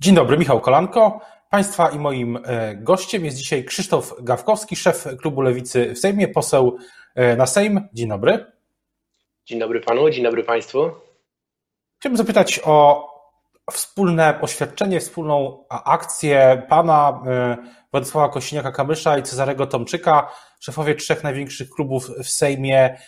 [0.00, 1.20] Dzień dobry, Michał Kolanko.
[1.50, 6.76] Państwa i moim e, gościem jest dzisiaj Krzysztof Gawkowski, szef klubu Lewicy w Sejmie, poseł
[7.14, 7.88] e, na Sejm.
[7.92, 8.46] Dzień dobry.
[9.44, 10.90] Dzień dobry panu, dzień dobry państwu.
[11.98, 13.06] Chciałbym zapytać o
[13.70, 17.56] wspólne oświadczenie, wspólną akcję pana e,
[17.92, 20.30] Władysława Kosiniaka-Kamysza i Cezarego Tomczyka.
[20.60, 22.98] Szefowie trzech największych klubów w Sejmie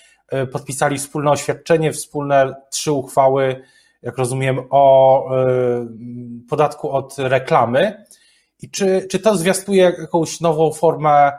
[0.52, 3.62] podpisali wspólne oświadczenie, wspólne trzy uchwały
[4.02, 5.86] jak rozumiem, o y,
[6.50, 8.04] podatku od reklamy.
[8.62, 11.32] I czy, czy to zwiastuje jakąś nową formę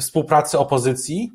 [0.00, 1.30] współpracy opozycji?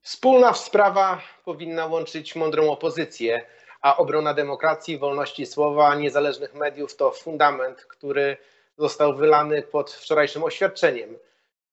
[0.00, 3.46] Wspólna sprawa powinna łączyć mądrą opozycję,
[3.80, 8.36] a obrona demokracji, wolności słowa, niezależnych mediów to fundament, który
[8.78, 11.16] został wylany pod wczorajszym oświadczeniem.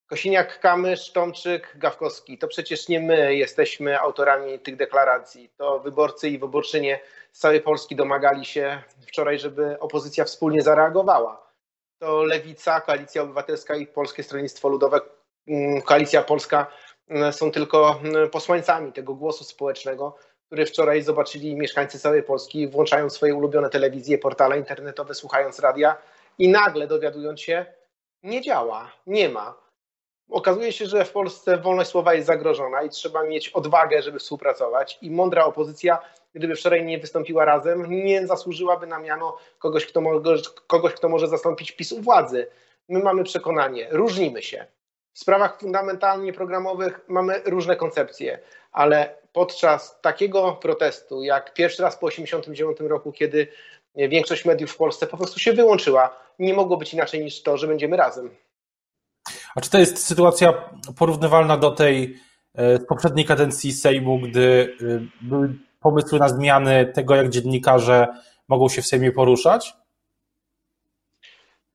[0.10, 2.38] Kosiniak, Kamysz, Tomczyk, Gawkowski.
[2.38, 5.50] To przecież nie my jesteśmy autorami tych deklaracji.
[5.58, 7.00] To wyborcy i wyborczynie
[7.32, 11.50] z całej Polski domagali się wczoraj, żeby opozycja wspólnie zareagowała.
[12.00, 15.00] To Lewica, Koalicja Obywatelska i Polskie Stronnictwo Ludowe,
[15.48, 16.68] mm, Koalicja Polska
[17.08, 23.14] mm, są tylko mm, posłańcami tego głosu społecznego, który wczoraj zobaczyli mieszkańcy całej Polski, włączając
[23.14, 25.98] swoje ulubione telewizje, portale internetowe, słuchając radia
[26.38, 27.66] i nagle dowiadując się,
[28.24, 29.69] nie działa, nie ma
[30.30, 34.98] okazuje się, że w Polsce wolność słowa jest zagrożona i trzeba mieć odwagę, żeby współpracować.
[35.02, 36.00] I mądra opozycja,
[36.34, 41.28] gdyby wczoraj nie wystąpiła razem, nie zasłużyłaby na miano kogoś, kto, może, kogoś, kto może
[41.28, 42.48] zastąpić PiS u władzy.
[42.90, 44.66] My mamy przekonanie, różnimy się.
[45.14, 48.40] W sprawach fundamentalnie programowych mamy różne koncepcje,
[48.72, 53.48] ale podczas takiego protestu, jak pierwszy raz po 1989 roku, kiedy
[53.96, 57.68] większość mediów w Polsce po prostu się wyłączyła, nie mogło być inaczej niż to, że
[57.68, 58.36] będziemy razem.
[59.56, 62.20] A czy to jest sytuacja porównywalna do tej
[62.56, 68.08] e, z poprzedniej kadencji Sejmu, gdy e, były pomysły na zmiany tego, jak dziennikarze
[68.48, 69.74] mogą się w Sejmie poruszać?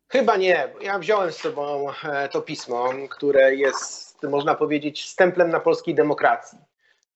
[0.09, 0.73] Chyba nie.
[0.81, 6.59] Ja wziąłem z sobą e, to pismo, które jest, można powiedzieć, stemplem na polskiej demokracji.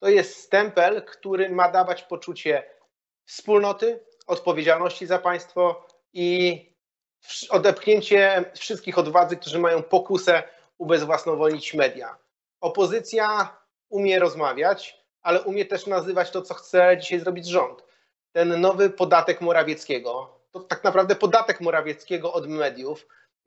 [0.01, 2.63] To jest stempel, który ma dawać poczucie
[3.25, 6.78] wspólnoty, odpowiedzialności za państwo i
[7.51, 10.43] odepchnięcie wszystkich od władzy, którzy mają pokusę
[10.79, 12.17] ubezwłasnowolnić media.
[12.61, 13.57] Opozycja
[13.89, 17.85] umie rozmawiać, ale umie też nazywać to, co chce dzisiaj zrobić rząd.
[18.33, 23.07] Ten nowy podatek Morawieckiego, to tak naprawdę podatek Morawieckiego od mediów,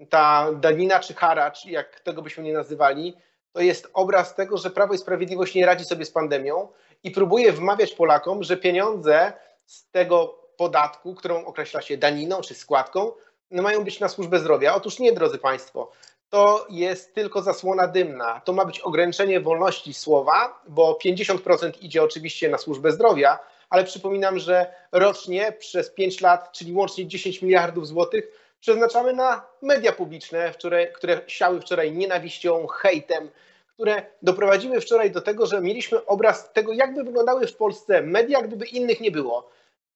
[0.09, 3.17] ta danina czy haracz, jak tego byśmy nie nazywali,
[3.51, 6.67] to jest obraz tego, że Prawo i Sprawiedliwość nie radzi sobie z pandemią
[7.03, 9.33] i próbuje wmawiać Polakom, że pieniądze
[9.65, 13.11] z tego podatku, którą określa się daniną czy składką,
[13.51, 14.75] mają być na służbę zdrowia.
[14.75, 15.91] Otóż nie, drodzy Państwo,
[16.29, 18.41] to jest tylko zasłona dymna.
[18.45, 23.39] To ma być ograniczenie wolności słowa, bo 50% idzie oczywiście na służbę zdrowia,
[23.69, 28.27] ale przypominam, że rocznie przez 5 lat, czyli łącznie 10 miliardów złotych,
[28.59, 33.29] przeznaczamy na media publiczne, które, które siały wczoraj nienawiścią, hejtem,
[33.73, 38.65] które doprowadziły wczoraj do tego, że mieliśmy obraz tego, jakby wyglądały w Polsce media, gdyby
[38.65, 39.49] innych nie było.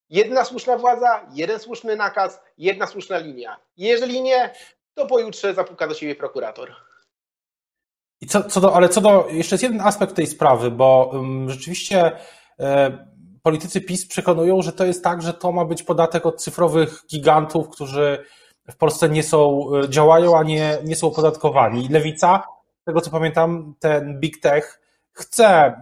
[0.09, 3.57] Jedna słuszna władza, jeden słuszny nakaz, jedna słuszna linia.
[3.77, 4.53] Jeżeli nie,
[4.93, 6.75] to pojutrze zapuka do siebie prokurator.
[8.21, 11.49] I co, co do, ale co do, jeszcze jest jeden aspekt tej sprawy, bo um,
[11.49, 12.11] rzeczywiście
[12.59, 12.97] e,
[13.43, 17.69] politycy PiS przekonują, że to jest tak, że to ma być podatek od cyfrowych gigantów,
[17.69, 18.25] którzy
[18.69, 21.87] w Polsce nie są, e, działają, a nie, nie są opodatkowani.
[21.87, 22.43] Lewica,
[22.81, 25.81] z tego co pamiętam, ten big tech chce e,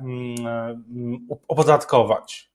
[1.47, 2.53] opodatkować.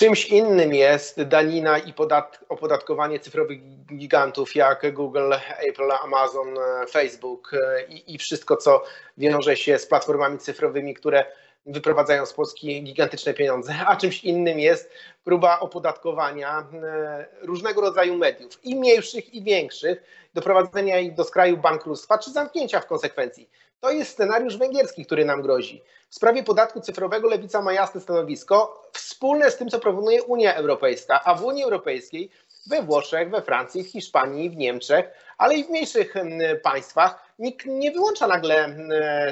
[0.00, 5.32] Czymś innym jest danina i podat opodatkowanie cyfrowych gigantów jak Google,
[5.68, 6.54] Apple, Amazon,
[6.90, 7.52] Facebook
[7.88, 8.84] i, i wszystko, co
[9.18, 11.24] wiąże się z platformami cyfrowymi, które
[11.66, 14.90] wyprowadzają z Polski gigantyczne pieniądze, a czymś innym jest
[15.24, 20.02] próba opodatkowania e, różnego rodzaju mediów, i mniejszych, i większych,
[20.34, 23.50] doprowadzenia ich do skraju bankructwa, czy zamknięcia w konsekwencji.
[23.80, 25.82] To jest scenariusz węgierski, który nam grozi.
[26.08, 31.20] W sprawie podatku cyfrowego Lewica ma jasne stanowisko, wspólne z tym, co proponuje Unia Europejska,
[31.24, 32.30] a w Unii Europejskiej
[32.66, 36.14] we Włoszech, we Francji, w Hiszpanii, w Niemczech, ale i w mniejszych
[36.62, 38.76] państwach nikt nie wyłącza nagle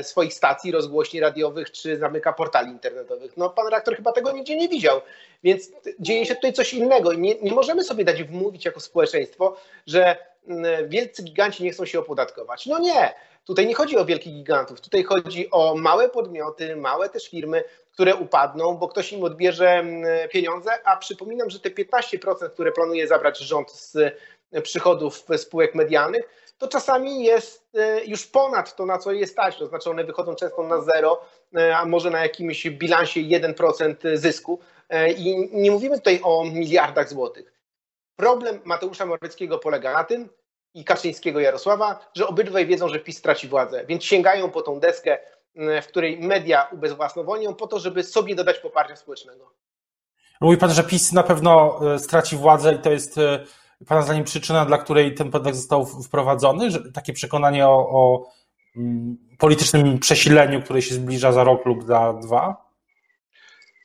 [0.02, 3.36] swoich stacji rozgłośni radiowych czy zamyka portali internetowych.
[3.36, 5.00] No pan rektor chyba tego nigdzie nie widział,
[5.44, 5.70] więc
[6.00, 9.56] dzieje się tutaj coś innego i nie, nie możemy sobie dać wmówić jako społeczeństwo,
[9.86, 10.16] że
[10.88, 12.66] wielcy giganci nie chcą się opodatkować.
[12.66, 13.14] No nie,
[13.48, 18.16] Tutaj nie chodzi o wielkich gigantów, tutaj chodzi o małe podmioty, małe też firmy, które
[18.16, 23.38] upadną, bo ktoś im odbierze mm, pieniądze, a przypominam, że te 15%, które planuje zabrać
[23.38, 23.96] rząd z
[24.62, 29.58] przychodów spółek medialnych, to czasami jest e, już ponad to, na co je stać.
[29.58, 31.20] To znaczy one wychodzą często na zero,
[31.56, 34.58] e, a może na jakimś bilansie 1% zysku.
[34.88, 37.52] E, I nie mówimy tutaj o miliardach złotych.
[38.16, 40.28] Problem Mateusza Morawieckiego polega na tym
[40.78, 45.18] i Kaczyńskiego Jarosława, że obydwaj wiedzą, że PiS straci władzę, więc sięgają po tą deskę,
[45.82, 49.50] w której media ubezwłasnowolnią po to, żeby sobie dodać poparcia społecznego.
[50.40, 53.44] Mówi pan, że PiS na pewno e, straci władzę i to jest e,
[53.86, 56.70] Pana zdaniem przyczyna, dla której ten podatek został wprowadzony?
[56.70, 58.26] Że takie przekonanie o, o
[58.76, 62.67] mm, politycznym przesileniu, które się zbliża za rok lub za dwa?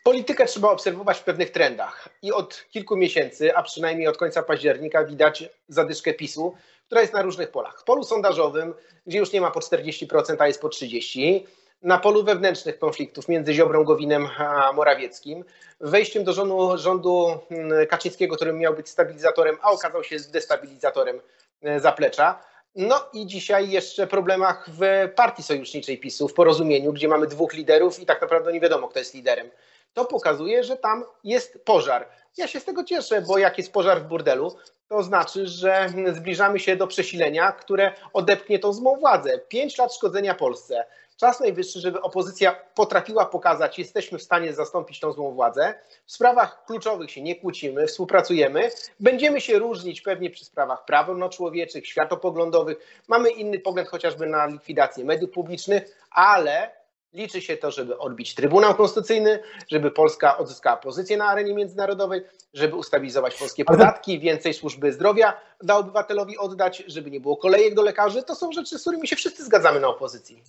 [0.04, 5.06] Politykę trzeba obserwować w pewnych trendach i od kilku miesięcy, a przynajmniej od końca października
[5.06, 6.54] widać zadyszkę PiSu,
[6.86, 7.80] która jest na różnych polach.
[7.80, 8.74] W polu sondażowym,
[9.08, 11.44] gdzie już nie ma po 40%, a jest po 30%,
[11.82, 15.44] na polu wewnętrznych konfliktów między Ziobrą, Gowinem a Morawieckim,
[15.80, 21.22] wejściem do rządu, rządu mm, Kaczyńskiego, który miał być stabilizatorem, a okazał się destabilizatorem
[21.62, 22.40] e, zaplecza.
[22.76, 28.00] No i dzisiaj jeszcze problemach w partii sojuszniczej PiSu, w porozumieniu, gdzie mamy dwóch liderów
[28.00, 29.50] i tak naprawdę nie wiadomo, kto jest liderem.
[29.94, 32.10] To pokazuje, że tam jest pożar.
[32.38, 34.56] Ja się z tego cieszę, bo jak jest pożar w burdelu,
[34.88, 39.40] to znaczy, że zbliżamy się do przesilenia, które odepchnie tą złą władzę.
[39.40, 40.86] Pięć lat szkodzenia Polsce
[41.18, 45.74] Czas najwyższy, żeby opozycja potrafiła pokazać, jesteśmy w stanie zastąpić tą złą władzę.
[46.06, 48.72] W sprawach kluczowych się nie kłócimy, współpracujemy.
[49.00, 52.78] Będziemy się różnić pewnie przy sprawach prawno-człowieczych, światopoglądowych.
[53.08, 56.72] Mamy inny pogląd chociażby na likwidację mediów publicznych, ale
[57.14, 59.40] liczy się to, żeby odbić Trybunał Konstytucyjny,
[59.72, 62.22] żeby Polska odzyskała pozycję na arenie międzynarodowej,
[62.54, 67.82] żeby ustabilizować polskie podatki, więcej służby zdrowia dla obywatelowi oddać, żeby nie było kolejek do
[67.82, 68.24] lekarzy.
[68.24, 70.44] To są rzeczy, z którymi się wszyscy zgadzamy na opozycji.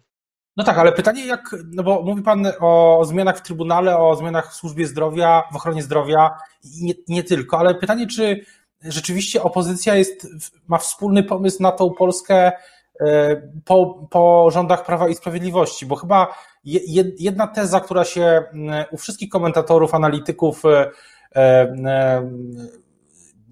[0.57, 4.53] No tak, ale pytanie jak, no bo mówi Pan o zmianach w Trybunale, o zmianach
[4.53, 8.45] w służbie zdrowia, w ochronie zdrowia i nie, nie tylko, ale pytanie, czy
[8.83, 10.27] rzeczywiście opozycja jest,
[10.67, 12.53] ma wspólny pomysł na tą Polskę
[13.01, 16.35] e, po, po rządach Prawa i Sprawiedliwości, bo chyba
[17.19, 18.43] jedna teza, która się
[18.91, 20.91] u wszystkich komentatorów, analityków e,
[21.37, 22.31] e,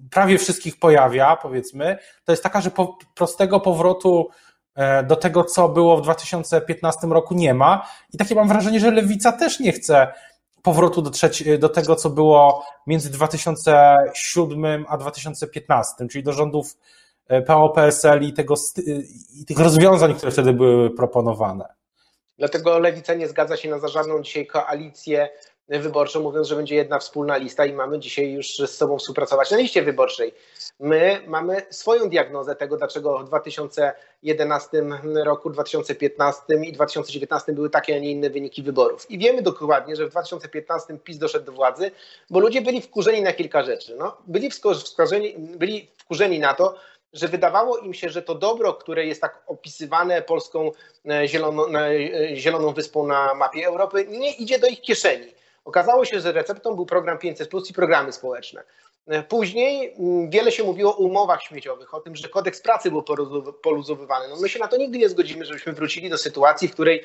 [0.09, 4.29] prawie wszystkich pojawia, powiedzmy, to jest taka, że po prostego powrotu
[4.75, 7.87] E, do tego, co było w 2015 roku, nie ma.
[8.13, 10.07] I takie mam wrażenie, że lewica też nie chce
[10.61, 16.77] powrotu do, trzeci, do tego, co było między 2007 a 2015, czyli do rządów
[17.47, 18.33] PO-PSL i,
[19.41, 21.65] i tych rozwiązań, które wtedy były proponowane.
[22.37, 25.29] Dlatego lewica nie zgadza się na za żadną dzisiaj koalicję
[25.69, 29.57] wyborczą, mówiąc, że będzie jedna wspólna lista i mamy dzisiaj już z sobą współpracować na
[29.57, 30.33] liście wyborczej.
[30.79, 34.83] My mamy swoją diagnozę tego, dlaczego w 2011
[35.25, 39.11] roku, 2015 i 2019 były takie, a nie inne wyniki wyborów.
[39.11, 41.91] I wiemy dokładnie, że w 2015 PiS doszedł do władzy,
[42.29, 43.95] bo ludzie byli wkurzeni na kilka rzeczy.
[43.99, 46.75] No, byli, wkurzeni, byli wkurzeni na to,
[47.13, 50.71] że wydawało im się, że to dobro, które jest tak opisywane polską
[51.09, 55.27] e, zieloną, e, zieloną wyspą na mapie Europy, nie idzie do ich kieszeni.
[55.65, 58.63] Okazało się, że receptą był program 500 plus i programy społeczne.
[59.07, 63.03] E, później mm, wiele się mówiło o umowach śmieciowych, o tym, że kodeks pracy był
[63.63, 64.27] poluzowywany.
[64.29, 67.03] No my się na to nigdy nie zgodzimy, żebyśmy wrócili do sytuacji, w której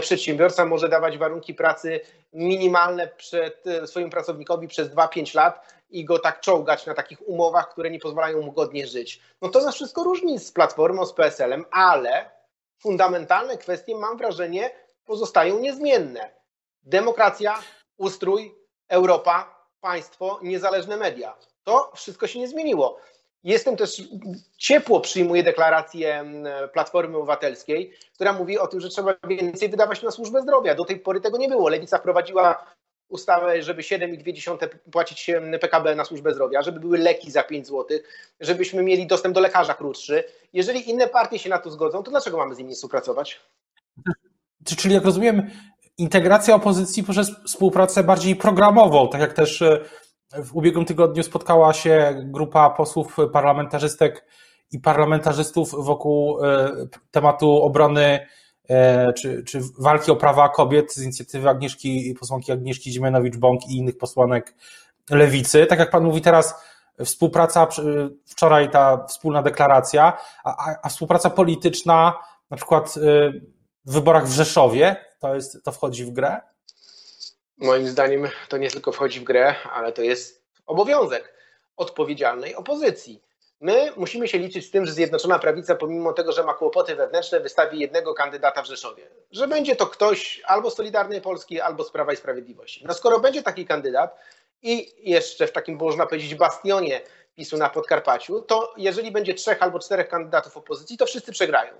[0.00, 2.00] przedsiębiorca może dawać warunki pracy
[2.32, 7.90] minimalne przed swoim pracownikowi przez 2-5 lat i go tak czołgać na takich umowach, które
[7.90, 9.20] nie pozwalają mu godnie żyć.
[9.42, 12.30] No to nas wszystko różni z Platformą, z PSL-em, ale
[12.78, 14.70] fundamentalne kwestie, mam wrażenie,
[15.04, 16.30] pozostają niezmienne.
[16.82, 17.58] Demokracja,
[17.96, 18.54] ustrój,
[18.88, 21.36] Europa, państwo, niezależne media.
[21.64, 22.98] To wszystko się nie zmieniło.
[23.44, 24.02] Jestem też
[24.56, 26.24] ciepło przyjmuję deklarację
[26.72, 30.74] Platformy Obywatelskiej, która mówi o tym, że trzeba więcej wydawać na służbę zdrowia.
[30.74, 31.68] Do tej pory tego nie było.
[31.68, 32.66] Lewica wprowadziła
[33.14, 35.30] ustawę, żeby 7,2 płacić
[35.60, 37.98] PKB na służbę zdrowia, żeby były leki za 5 zł,
[38.40, 40.24] żebyśmy mieli dostęp do lekarza krótszy.
[40.52, 43.40] Jeżeli inne partie się na to zgodzą, to dlaczego mamy z nimi współpracować?
[44.78, 45.50] Czyli jak rozumiem,
[45.98, 49.84] integracja opozycji poprzez współpracę bardziej programową, tak jak też e,
[50.32, 54.24] w ubiegłym tygodniu spotkała się grupa posłów parlamentarzystek
[54.72, 56.70] i parlamentarzystów wokół e,
[57.10, 58.26] tematu obrony
[59.16, 64.54] czy, czy walki o prawa kobiet z inicjatywy Agnieszki, posłanki Agnieszki Ziemianowicz-Bąk i innych posłanek
[65.10, 65.66] lewicy.
[65.66, 66.54] Tak jak pan mówi teraz,
[67.04, 67.68] współpraca,
[68.26, 72.14] wczoraj ta wspólna deklaracja, a, a współpraca polityczna,
[72.50, 72.94] na przykład
[73.84, 76.40] w wyborach w Rzeszowie, to, jest, to wchodzi w grę?
[77.58, 81.34] Moim zdaniem to nie tylko wchodzi w grę, ale to jest obowiązek
[81.76, 83.22] odpowiedzialnej opozycji.
[83.60, 87.40] My musimy się liczyć z tym, że Zjednoczona Prawica, pomimo tego, że ma kłopoty wewnętrzne,
[87.40, 89.10] wystawi jednego kandydata w Rzeszowie.
[89.30, 92.84] Że będzie to ktoś albo Solidarnej Polski, albo z Prawa i Sprawiedliwości.
[92.86, 94.18] No skoro będzie taki kandydat
[94.62, 97.00] i jeszcze w takim, można powiedzieć, bastionie
[97.34, 101.72] PiSu na Podkarpaciu, to jeżeli będzie trzech albo czterech kandydatów opozycji, to wszyscy przegrają.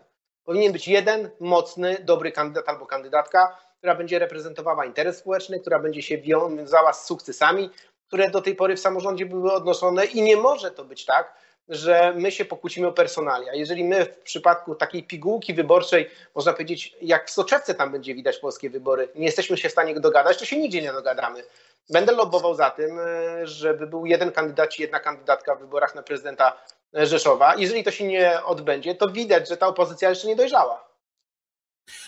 [0.45, 6.03] Powinien być jeden mocny, dobry kandydat albo kandydatka, która będzie reprezentowała interes społeczny, która będzie
[6.03, 7.71] się wiązała z sukcesami,
[8.07, 11.35] które do tej pory w samorządzie były odnoszone i nie może to być tak,
[11.69, 13.55] że my się pokłócimy o personalia.
[13.55, 18.39] Jeżeli my w przypadku takiej pigułki wyborczej, można powiedzieć, jak w soczewce tam będzie widać
[18.39, 21.43] polskie wybory, nie jesteśmy się w stanie dogadać, to się nigdzie nie dogadamy.
[21.91, 26.03] Będę lobbował za tym, e, żeby był jeden kandydat czy jedna kandydatka w wyborach na
[26.03, 26.57] prezydenta
[26.95, 27.55] Rzeszowa.
[27.57, 30.85] Jeżeli to się nie odbędzie, to widać, że ta opozycja jeszcze nie dojrzała.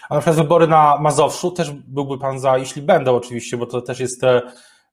[0.08, 3.82] A na przykład wybory na Mazowszu też byłby pan za, jeśli będą oczywiście, bo to
[3.82, 4.20] też jest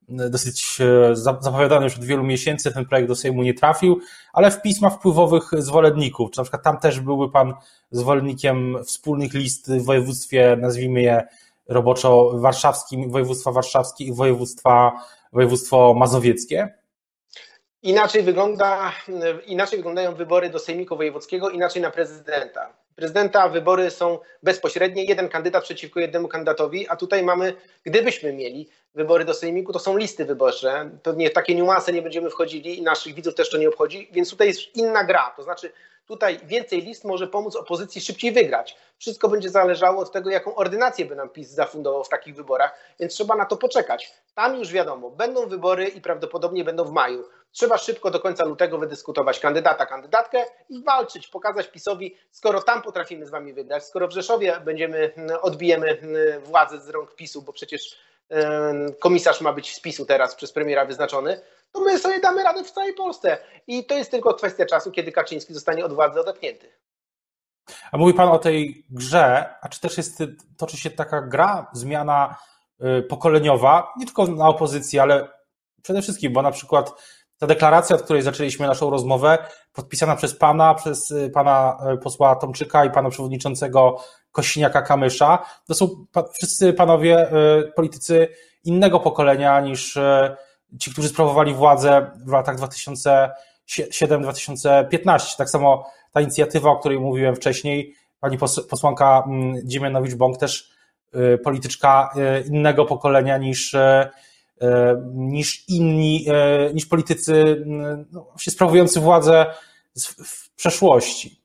[0.10, 4.00] dosyć e, zapowiadany już od wielu miesięcy, ten projekt do Sejmu nie trafił,
[4.34, 7.54] ale w pismach wpływowych zwolenników, czy na przykład tam też byłby pan
[7.92, 11.28] zwolennikiem wspólnych list w województwie, nazwijmy je
[11.68, 14.92] roboczo warszawskim, województwa warszawskie i województwa,
[15.34, 16.74] województwo mazowieckie?
[17.82, 18.92] Inaczej, wygląda,
[19.46, 22.83] inaczej wyglądają wybory do Sejmiku Wojewódzkiego, inaczej na prezydenta.
[22.96, 29.26] Prezydenta wybory są bezpośrednie, jeden kandydat przeciwko jednemu kandydatowi, a tutaj mamy, gdybyśmy mieli wybory
[29.26, 30.90] do Sejmiku, to są listy wyborcze.
[31.04, 34.30] Pewnie w takie niuanse nie będziemy wchodzili i naszych widzów też to nie obchodzi, więc
[34.30, 35.34] tutaj jest inna gra.
[35.36, 35.72] To znaczy,
[36.06, 38.78] tutaj więcej list może pomóc opozycji szybciej wygrać.
[38.98, 43.14] Wszystko będzie zależało od tego, jaką ordynację by nam PiS zafundował w takich wyborach, więc
[43.14, 44.14] trzeba na to poczekać.
[44.36, 47.24] Tam już wiadomo, będą wybory i prawdopodobnie będą w maju.
[47.52, 53.26] Trzeba szybko do końca lutego wydyskutować kandydata, kandydatkę i walczyć, pokazać PiSowi, skoro tam potrafimy
[53.26, 55.98] z wami wygrać, skoro w Rzeszowie będziemy, odbijemy
[56.44, 57.98] władzę z rąk PiSu, bo przecież
[59.00, 61.42] komisarz ma być z PiSu teraz przez premiera wyznaczony,
[61.74, 63.38] to my sobie damy radę w całej Polsce.
[63.68, 66.72] I to jest tylko kwestia czasu, kiedy Kaczyński zostanie od władzy odepchnięty.
[67.92, 70.24] A mówi Pan o tej grze, a czy też jest,
[70.58, 72.36] toczy się taka gra, zmiana
[73.00, 75.27] y, pokoleniowa, nie tylko na opozycji, ale
[75.82, 76.92] przede wszystkim, bo na przykład
[77.38, 79.38] ta deklaracja, od której zaczęliśmy naszą rozmowę,
[79.74, 83.98] podpisana przez Pana, przez y, Pana y, posła Tomczyka i Pana przewodniczącego
[84.32, 85.38] Kosiniaka-Kamysza,
[85.68, 87.32] to są wszyscy panowie
[87.75, 88.27] politycy
[88.63, 89.98] innego pokolenia niż
[90.80, 95.38] ci, którzy sprawowali władzę w latach 2007-2015.
[95.38, 98.38] Tak samo ta inicjatywa, o której mówiłem wcześniej, pani
[98.70, 100.72] posłanka mm, Dziemianowicz-Bąk też
[101.15, 104.10] y, polityczka y, innego pokolenia niż, y,
[105.13, 106.27] niż inni,
[106.74, 107.65] niż politycy
[108.12, 109.46] no, sprawujący władzę
[110.25, 111.43] w przeszłości.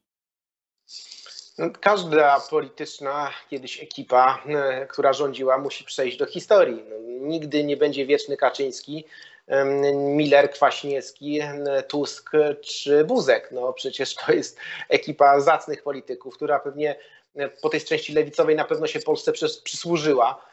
[1.59, 4.43] No, każda polityczna kiedyś ekipa,
[4.89, 6.85] która rządziła, musi przejść do historii.
[6.91, 6.97] No,
[7.29, 9.05] nigdy nie będzie wieczny Kaczyński,
[9.95, 11.41] Miller, Kwaśniewski,
[11.89, 13.49] Tusk czy Buzek.
[13.53, 16.97] No przecież to jest ekipa zacnych polityków, która pewnie
[17.63, 19.33] po tej części lewicowej na pewno się Polsce
[19.65, 20.48] przysłużyła.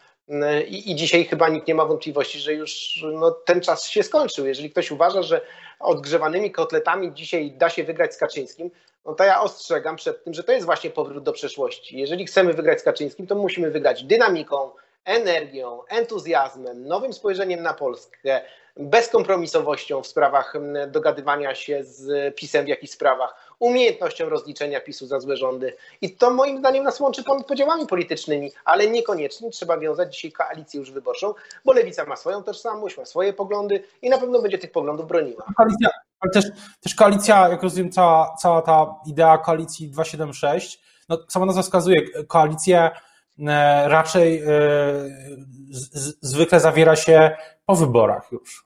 [0.67, 4.45] I, I, dzisiaj chyba nikt nie ma wątpliwości, że już no, ten czas się skończył.
[4.45, 5.41] Jeżeli ktoś uważa, że
[5.79, 8.71] odgrzewanymi kotletami dzisiaj da się wygrać z Kaczyńskim,
[9.05, 11.97] no to ja ostrzegam przed tym, że to jest właśnie powrót do przeszłości.
[11.97, 14.71] Jeżeli chcemy wygrać z Kaczyńskim, to musimy wygrać dynamiką,
[15.05, 18.41] energią, entuzjazmem, nowym spojrzeniem na Polskę,
[18.77, 20.53] bezkompromisowością w sprawach
[20.87, 25.73] dogadywania się z PiSem w jakichś sprawach, umiejętnością rozliczenia PiSu za złe rządy.
[26.01, 30.79] I to moim zdaniem nas łączy ponad podziałami politycznymi, ale niekoniecznie trzeba wiązać dzisiaj koalicję
[30.79, 31.33] już wyborczą,
[31.65, 35.45] bo Lewica ma swoją tożsamość, ma swoje poglądy i na pewno będzie tych poglądów broniła.
[35.57, 36.45] Koalicja, ale też,
[36.81, 42.91] też koalicja, jak rozumiem, cała, cała ta idea koalicji 276, no sama nazwa wskazuje, koalicję
[43.39, 44.49] E, raczej e,
[46.21, 48.64] zwykle zawiera się po wyborach już.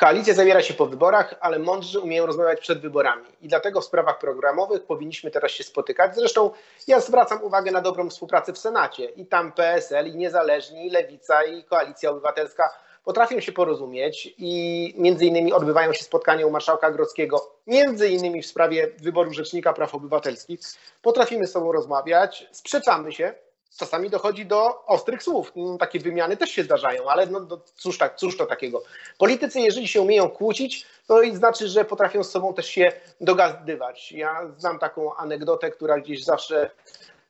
[0.00, 3.26] Koalicja zawiera się po wyborach, ale mądrzy umieją rozmawiać przed wyborami.
[3.42, 6.14] I dlatego w sprawach programowych powinniśmy teraz się spotykać.
[6.14, 6.50] Zresztą
[6.86, 9.04] ja zwracam uwagę na dobrą współpracę w Senacie.
[9.04, 12.70] I tam PSL, i Niezależni, i Lewica, i Koalicja Obywatelska
[13.04, 18.46] potrafią się porozumieć i między innymi odbywają się spotkania u marszałka Grodzkiego, między innymi w
[18.46, 20.60] sprawie wyboru Rzecznika Praw Obywatelskich.
[21.02, 23.34] Potrafimy z sobą rozmawiać, sprzeczamy się,
[23.76, 25.52] czasami dochodzi do ostrych słów.
[25.56, 28.82] No, takie wymiany też się zdarzają, ale no, no, cóż, tak, cóż to takiego.
[29.18, 34.12] Politycy, jeżeli się umieją kłócić, to i znaczy, że potrafią z sobą też się dogadywać.
[34.12, 36.70] Ja znam taką anegdotę, która gdzieś zawsze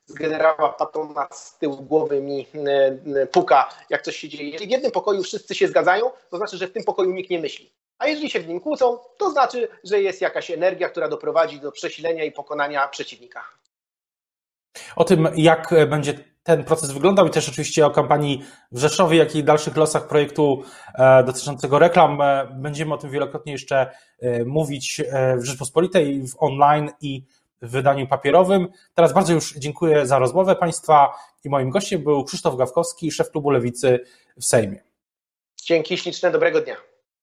[0.05, 4.49] z generała Patona z tyłu głowy mi e, e, puka, jak coś się dzieje.
[4.49, 7.39] Jeżeli w jednym pokoju wszyscy się zgadzają, to znaczy, że w tym pokoju nikt nie
[7.39, 7.71] myśli.
[7.97, 11.71] A jeżeli się w nim kłócą, to znaczy, że jest jakaś energia, która doprowadzi do
[11.71, 13.43] przesilenia i pokonania przeciwnika.
[14.95, 19.35] O tym, jak będzie ten proces wyglądał i też oczywiście o kampanii w Rzeszowie, jak
[19.35, 20.63] i dalszych losach projektu
[20.95, 22.19] e, dotyczącego reklam.
[22.53, 23.91] Będziemy o tym wielokrotnie jeszcze
[24.45, 25.01] mówić
[25.37, 27.25] w Rzeczpospolitej, w online i
[27.61, 28.67] w wydaniu papierowym.
[28.93, 33.49] Teraz bardzo już dziękuję za rozmowę Państwa i moim gościem był Krzysztof Gawkowski, szef klubu
[33.49, 33.99] Lewicy
[34.37, 34.83] w Sejmie.
[35.63, 36.90] Dzięki śliczne, dobrego dnia.